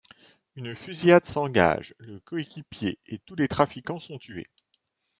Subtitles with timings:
[0.55, 4.47] Une fusillade s'engage, le coéquipier et tous les trafiquants sont tués.